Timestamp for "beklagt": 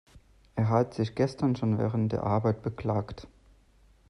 2.63-3.27